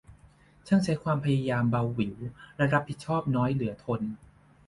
[0.67, 2.15] ช่างใช้ความพยายามเบาหวิว
[2.57, 4.01] และรับผิดชอบน้อยเหลือทน